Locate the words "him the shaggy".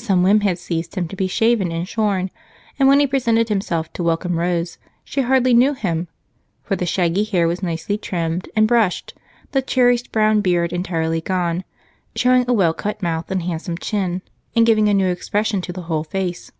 5.74-7.22